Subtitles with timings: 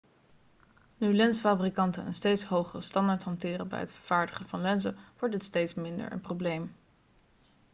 [0.97, 5.73] nu lensfabrikanten een steeds hogere standaard hanteren bij het vervaardigen van lenzen wordt dit steeds
[5.73, 6.75] minder een probleem